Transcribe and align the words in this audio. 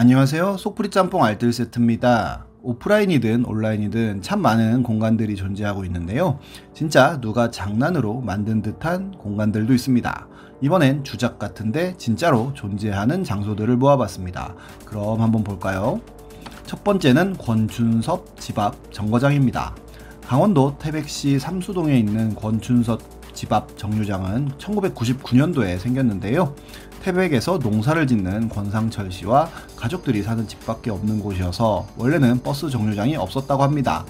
안녕하세요. 0.00 0.56
속풀이 0.56 0.88
짬뽕 0.88 1.24
알뜰 1.24 1.52
세트입니다. 1.52 2.46
오프라인이든 2.62 3.44
온라인이든 3.44 4.22
참 4.22 4.40
많은 4.40 4.82
공간들이 4.82 5.36
존재하고 5.36 5.84
있는데요. 5.84 6.38
진짜 6.72 7.20
누가 7.20 7.50
장난으로 7.50 8.22
만든 8.22 8.62
듯한 8.62 9.10
공간들도 9.18 9.74
있습니다. 9.74 10.26
이번엔 10.62 11.04
주작 11.04 11.38
같은데 11.38 11.98
진짜로 11.98 12.54
존재하는 12.54 13.24
장소들을 13.24 13.76
모아봤습니다. 13.76 14.54
그럼 14.86 15.20
한번 15.20 15.44
볼까요? 15.44 16.00
첫 16.64 16.82
번째는 16.82 17.36
권춘섭 17.36 18.40
집 18.40 18.58
앞 18.58 18.90
정거장입니다. 18.94 19.74
강원도 20.26 20.78
태백시 20.78 21.38
삼수동에 21.38 21.98
있는 21.98 22.34
권춘섭 22.34 23.19
집 23.40 23.54
앞 23.54 23.78
정류장은 23.78 24.50
1999년도에 24.58 25.78
생겼는데요. 25.78 26.54
태백에서 27.02 27.56
농사를 27.56 28.06
짓는 28.06 28.50
권상철 28.50 29.10
씨와 29.10 29.48
가족들이 29.76 30.22
사는 30.22 30.46
집밖에 30.46 30.90
없는 30.90 31.20
곳이어서 31.20 31.86
원래는 31.96 32.42
버스 32.42 32.68
정류장이 32.68 33.16
없었다고 33.16 33.62
합니다. 33.62 34.04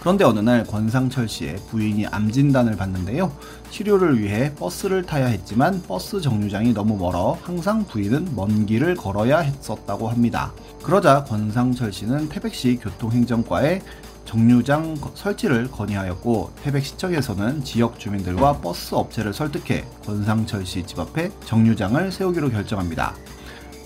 그런데 0.00 0.24
어느 0.24 0.40
날 0.40 0.64
권상철 0.64 1.30
씨의 1.30 1.56
부인이 1.70 2.08
암 2.08 2.30
진단을 2.30 2.76
받는데요. 2.76 3.32
치료를 3.70 4.20
위해 4.20 4.54
버스를 4.54 5.04
타야 5.04 5.28
했지만 5.28 5.82
버스 5.88 6.20
정류장이 6.20 6.74
너무 6.74 6.98
멀어 6.98 7.38
항상 7.40 7.86
부인은 7.86 8.36
먼 8.36 8.66
길을 8.66 8.96
걸어야 8.96 9.38
했었다고 9.38 10.10
합니다. 10.10 10.52
그러자 10.82 11.24
권상철 11.24 11.90
씨는 11.90 12.28
태백시 12.28 12.80
교통행정과에 12.82 13.80
정류장 14.26 14.96
설치를 15.14 15.70
건의하였고 15.70 16.52
태백시청에서는 16.62 17.64
지역 17.64 17.98
주민들과 17.98 18.60
버스 18.60 18.94
업체를 18.94 19.32
설득해 19.32 19.84
권상철 20.04 20.66
씨 20.66 20.84
집 20.84 20.98
앞에 20.98 21.30
정류장을 21.46 22.12
세우기로 22.12 22.50
결정합니다. 22.50 23.14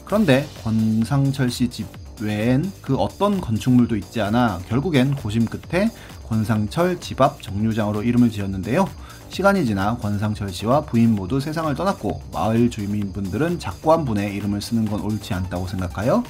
그런데 0.04 0.48
권상철 0.64 1.50
씨 1.50 1.68
집 1.68 1.86
외엔 2.20 2.70
그 2.82 2.96
어떤 2.96 3.40
건축물도 3.40 3.96
있지 3.96 4.20
않아 4.20 4.60
결국엔 4.68 5.14
고심 5.14 5.46
끝에 5.46 5.90
권상철 6.28 7.00
집 7.00 7.20
앞 7.22 7.40
정류장으로 7.42 8.02
이름을 8.02 8.30
지었는데요. 8.30 8.86
시간이 9.30 9.64
지나 9.64 9.96
권상철 9.96 10.50
씨와 10.50 10.82
부인 10.82 11.14
모두 11.14 11.40
세상을 11.40 11.72
떠났고 11.74 12.20
마을 12.32 12.68
주민분들은 12.68 13.58
작고한 13.58 14.04
분의 14.04 14.34
이름을 14.34 14.60
쓰는 14.60 14.84
건 14.84 15.00
옳지 15.00 15.32
않다고 15.32 15.66
생각하여 15.68 16.22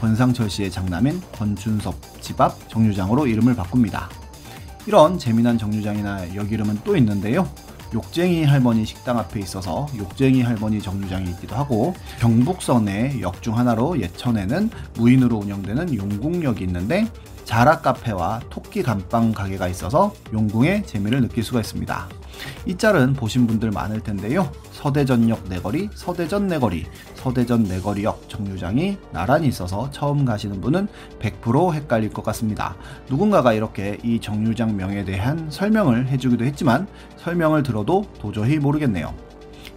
권상철 0.00 0.50
씨의 0.50 0.70
장남인 0.70 1.20
권준섭 1.32 1.94
집 2.20 2.40
앞 2.40 2.68
정류장으로 2.68 3.26
이름을 3.26 3.54
바꿉니다. 3.54 4.08
이런 4.86 5.18
재미난 5.18 5.56
정류장이나 5.56 6.34
역 6.34 6.52
이름은 6.52 6.80
또 6.84 6.96
있는데요. 6.96 7.48
욕쟁이 7.94 8.44
할머니 8.44 8.84
식당 8.84 9.18
앞에 9.18 9.38
있어서 9.40 9.86
욕쟁이 9.96 10.42
할머니 10.42 10.82
정류장이 10.82 11.30
있기도 11.30 11.54
하고 11.54 11.94
경북선의 12.18 13.20
역 13.22 13.40
중 13.40 13.56
하나로 13.56 14.00
예천에는 14.00 14.70
무인으로 14.94 15.36
운영되는 15.36 15.94
용궁역이 15.94 16.64
있는데 16.64 17.06
자라 17.44 17.80
카페와 17.80 18.40
토끼 18.50 18.82
감빵 18.82 19.32
가게가 19.32 19.68
있어서 19.68 20.12
용궁의 20.32 20.86
재미를 20.86 21.20
느낄 21.20 21.44
수가 21.44 21.60
있습니다. 21.60 22.08
이 22.66 22.76
짤은 22.76 23.14
보신 23.14 23.46
분들 23.46 23.70
많을 23.70 24.00
텐데요. 24.00 24.50
서대전역 24.72 25.44
내거리, 25.48 25.88
서대전 25.94 26.48
내거리, 26.48 26.86
서대전 27.14 27.62
내거리역 27.64 28.28
정류장이 28.28 28.98
나란히 29.12 29.48
있어서 29.48 29.90
처음 29.90 30.24
가시는 30.24 30.60
분은 30.60 30.88
100% 31.20 31.72
헷갈릴 31.74 32.10
것 32.10 32.24
같습니다. 32.24 32.76
누군가가 33.08 33.52
이렇게 33.52 33.98
이 34.02 34.20
정류장 34.20 34.76
명에 34.76 35.04
대한 35.04 35.50
설명을 35.50 36.08
해주기도 36.08 36.44
했지만 36.44 36.86
설명을 37.18 37.62
들어도 37.62 38.04
도저히 38.18 38.58
모르겠네요. 38.58 39.14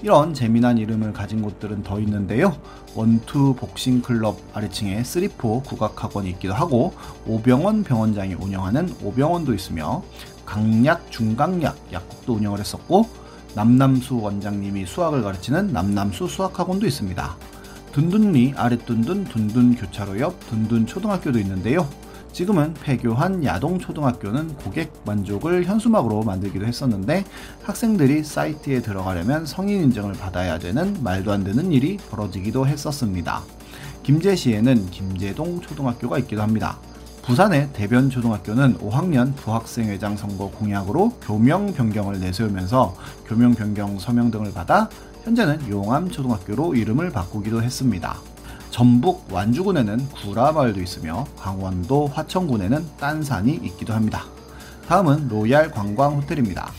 이런 0.04 0.34
재미난 0.34 0.78
이름을 0.78 1.12
가진 1.12 1.42
곳들은 1.42 1.84
더 1.84 2.00
있는데요. 2.00 2.56
원투 2.96 3.56
복싱 3.56 4.02
클럽 4.02 4.38
아래층에 4.54 5.04
쓰리포 5.04 5.64
국악학원이 5.64 6.30
있기도 6.32 6.54
하고 6.54 6.94
오병원 7.26 7.84
병원장이 7.84 8.36
운영하는 8.36 8.94
오병원도 9.04 9.54
있으며 9.54 10.04
강약 10.46 11.12
중강약 11.12 11.78
약국도 11.92 12.34
운영을 12.34 12.60
했었고 12.60 13.08
남남수 13.56 14.20
원장님이 14.20 14.86
수학을 14.86 15.24
가르치는 15.24 15.74
남남수 15.74 16.28
수학학원도 16.28 16.86
있습니다. 16.86 17.36
둔둔리 17.92 18.54
아랫둔둔 18.56 19.26
둔둔 19.26 19.76
교차로 19.76 20.20
옆 20.20 20.40
둔둔 20.48 20.86
초등학교도 20.86 21.40
있는데요. 21.40 21.90
지금은 22.38 22.76
폐교한 22.76 23.44
야동초등학교는 23.44 24.58
고객 24.58 24.94
만족을 25.08 25.66
현수막으로 25.66 26.22
만들기도 26.22 26.68
했었는데 26.68 27.26
학생들이 27.64 28.24
사이트에 28.24 28.84
들어가려면 28.84 29.48
성인 29.48 29.82
인증을 29.82 30.14
받아야 30.14 30.60
되는 30.60 30.96
말도 31.02 31.32
안 31.32 31.44
되는 31.44 31.72
일이 31.72 31.98
벌어지기도 32.12 32.68
했었습니다. 32.68 33.42
김제시에는 34.04 34.92
김제동 34.92 35.62
초등학교가 35.62 36.20
있기도 36.20 36.44
합니다. 36.44 36.78
부산의 37.24 37.70
대변초등학교는 37.74 38.78
5학년 38.78 39.36
부학생회장 39.36 40.16
선거 40.16 40.52
공약으로 40.52 41.14
교명 41.24 41.74
변경을 41.74 42.20
내세우면서 42.20 42.96
교명 43.26 43.56
변경 43.56 43.98
서명 43.98 44.30
등을 44.30 44.54
받아 44.54 44.92
현재는 45.24 45.68
용암초등학교로 45.68 46.76
이름을 46.76 47.10
바꾸기도 47.10 47.64
했습니다. 47.64 48.16
전북 48.78 49.26
완주군에는 49.34 50.08
구라마을도 50.10 50.80
있으며 50.84 51.26
강원도 51.40 52.06
화천군에는 52.14 52.86
딴산이 53.00 53.62
있기도 53.64 53.94
합니다. 53.94 54.26
다음은 54.88 55.30
로얄 55.30 55.72
관광 55.72 56.18
호텔입니다. 56.18 56.72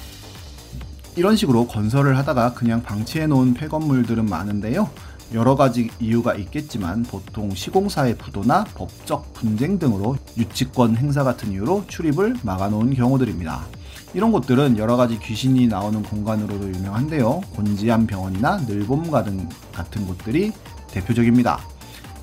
이런 1.17 1.35
식으로 1.35 1.67
건설을 1.67 2.17
하다가 2.17 2.55
그냥 2.55 2.85
방치해 2.85 3.27
놓은 3.27 3.55
폐건물들은 3.55 4.27
많은데요. 4.27 4.89
여러 5.35 5.57
가지 5.57 5.91
이유가 5.99 6.35
있겠지만 6.37 7.03
보통 7.03 7.53
시공사의 7.53 8.17
부도나 8.17 8.63
법적 8.77 9.35
분쟁 9.35 9.81
등으로 9.81 10.19
유치권 10.37 10.99
행사 10.99 11.25
같은 11.25 11.51
이유로 11.51 11.87
출입을 11.89 12.37
막아놓은 12.45 12.95
경우들입니다. 12.95 13.67
이런 14.15 14.31
곳들은 14.31 14.79
여러 14.79 14.97
가지 14.97 15.19
귀신이 15.19 15.67
나오는 15.67 16.01
공간으로도 16.05 16.69
유명한데요. 16.75 17.41
곤지암 17.57 18.07
병원이나 18.07 18.59
늘봄가든 18.69 19.49
같은 19.73 20.07
곳들이 20.07 20.53
대표적입니다. 20.93 21.59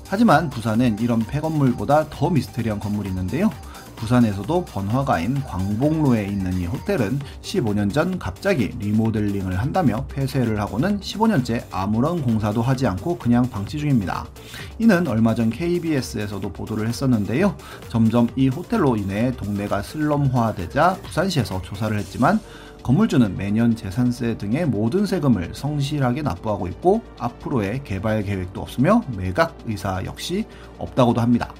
하지만 0.08 0.50
부산엔 0.50 0.98
이런 1.00 1.20
폐건물보다 1.20 2.10
더 2.10 2.30
미스테리한 2.30 2.78
건물이 2.78 3.08
있는데요. 3.08 3.50
부산에서도 3.96 4.66
번화가인 4.66 5.42
광복로에 5.42 6.26
있는 6.26 6.52
이 6.60 6.66
호텔은 6.66 7.18
15년 7.42 7.92
전 7.92 8.18
갑자기 8.18 8.68
리모델링을 8.78 9.58
한다며 9.58 10.06
폐쇄를 10.08 10.60
하고는 10.60 11.00
15년째 11.00 11.64
아무런 11.70 12.22
공사도 12.22 12.62
하지 12.62 12.86
않고 12.86 13.18
그냥 13.18 13.48
방치 13.48 13.78
중입니다. 13.78 14.26
이는 14.78 15.08
얼마 15.08 15.34
전 15.34 15.50
KBS에서도 15.50 16.52
보도를 16.52 16.86
했었는데요. 16.88 17.56
점점 17.88 18.28
이 18.36 18.48
호텔로 18.48 18.96
인해 18.96 19.32
동네가 19.32 19.82
슬럼화되자 19.82 20.98
부산시에서 21.02 21.62
조사를 21.62 21.98
했지만 21.98 22.38
건물주는 22.86 23.36
매년 23.36 23.74
재산세 23.74 24.38
등의 24.38 24.66
모든 24.66 25.06
세금을 25.06 25.56
성실하게 25.56 26.22
납부하고 26.22 26.68
있고 26.68 27.02
앞으로의 27.18 27.82
개발 27.82 28.22
계획도 28.22 28.62
없으며 28.62 29.02
매각 29.16 29.58
의사 29.66 30.04
역시 30.04 30.44
없다고도 30.78 31.20
합니다. 31.20 31.52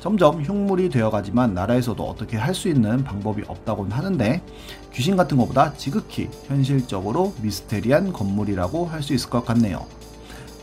점점 0.00 0.42
흉물이 0.42 0.88
되어가지만 0.88 1.54
나라에서도 1.54 2.02
어떻게 2.02 2.36
할 2.36 2.52
수 2.52 2.66
있는 2.66 3.04
방법이 3.04 3.44
없다고는 3.46 3.92
하는데 3.92 4.42
귀신 4.92 5.16
같은 5.16 5.36
것보다 5.36 5.72
지극히 5.74 6.28
현실적으로 6.48 7.32
미스테리한 7.42 8.12
건물이라고 8.12 8.86
할 8.86 9.02
수 9.02 9.14
있을 9.14 9.30
것 9.30 9.44
같네요. 9.44 9.86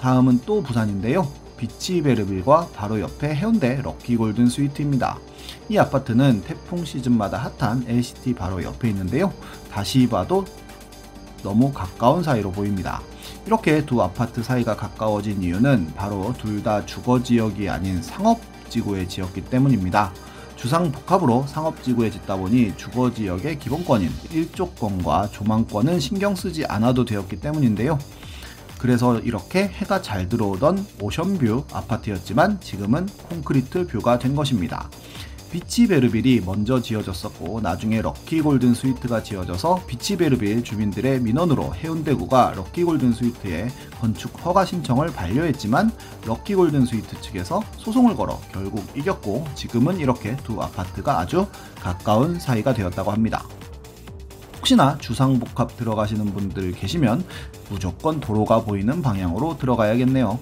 다음은 0.01 0.41
또 0.45 0.61
부산인데요. 0.61 1.29
비치베르빌과 1.55 2.71
바로 2.75 2.99
옆에 2.99 3.33
해운대 3.33 3.81
럭키골든 3.83 4.47
스위트입니다. 4.47 5.17
이 5.69 5.77
아파트는 5.77 6.41
태풍 6.41 6.83
시즌마다 6.83 7.51
핫한 7.59 7.85
LCT 7.87 8.33
바로 8.33 8.63
옆에 8.63 8.89
있는데요. 8.89 9.31
다시 9.71 10.07
봐도 10.09 10.45
너무 11.43 11.71
가까운 11.71 12.23
사이로 12.23 12.51
보입니다. 12.51 13.01
이렇게 13.45 13.85
두 13.85 14.01
아파트 14.01 14.43
사이가 14.43 14.75
가까워진 14.75 15.41
이유는 15.43 15.93
바로 15.95 16.33
둘 16.37 16.63
다 16.63 16.85
주거 16.85 17.21
지역이 17.21 17.69
아닌 17.69 18.01
상업 18.01 18.41
지구에 18.69 19.07
지었기 19.07 19.45
때문입니다. 19.45 20.11
주상 20.55 20.91
복합으로 20.91 21.45
상업 21.47 21.81
지구에 21.83 22.09
짓다 22.09 22.35
보니 22.35 22.75
주거 22.75 23.13
지역의 23.13 23.59
기본권인 23.59 24.11
일조권과 24.31 25.29
조망권은 25.29 25.99
신경 26.01 26.35
쓰지 26.35 26.65
않아도 26.65 27.05
되었기 27.05 27.39
때문인데요. 27.39 27.97
그래서 28.77 29.19
이렇게 29.19 29.67
해가 29.67 30.01
잘 30.01 30.27
들어오던 30.27 30.85
오션뷰 30.99 31.65
아파트였지만 31.71 32.59
지금은 32.59 33.07
콘크리트 33.29 33.87
뷰가 33.87 34.19
된 34.19 34.35
것입니다. 34.35 34.89
비치베르빌이 35.51 36.41
먼저 36.45 36.81
지어졌었고 36.81 37.61
나중에 37.61 38.01
럭키골든 38.01 38.73
스위트가 38.73 39.23
지어져서 39.23 39.83
비치베르빌 39.87 40.63
주민들의 40.63 41.21
민원으로 41.21 41.73
해운대구가 41.75 42.53
럭키골든 42.55 43.13
스위트에 43.13 43.69
건축 43.99 44.45
허가 44.45 44.63
신청을 44.63 45.07
반려했지만 45.07 45.91
럭키골든 46.25 46.85
스위트 46.85 47.19
측에서 47.21 47.63
소송을 47.77 48.15
걸어 48.15 48.39
결국 48.51 48.85
이겼고 48.95 49.47
지금은 49.55 49.99
이렇게 49.99 50.37
두 50.37 50.61
아파트가 50.61 51.19
아주 51.19 51.47
가까운 51.79 52.39
사이가 52.39 52.73
되었다고 52.73 53.11
합니다. 53.11 53.43
혹시나 54.57 54.97
주상복합 54.99 55.77
들어가시는 55.77 56.27
분들 56.27 56.73
계시면 56.73 57.23
무조건 57.69 58.19
도로가 58.19 58.61
보이는 58.65 59.01
방향으로 59.01 59.57
들어가야겠네요. 59.57 60.37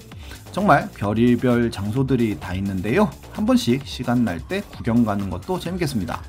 정말 0.57 0.89
별의별 0.95 1.69
장소들이 1.69 2.39
다 2.39 2.55
있는데요. 2.55 3.11
한 3.31 3.45
번씩 3.45 3.85
시간 3.85 4.25
날 4.25 4.39
때 4.49 4.61
구경 4.75 5.05
가는 5.05 5.29
것도 5.29 5.59
재밌겠습니다. 5.59 6.19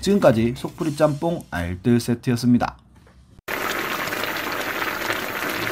지금까지 0.00 0.54
속풀이 0.56 0.96
짬뽕 0.96 1.44
알뜰 1.52 2.00
세트였습니다. 2.00 2.78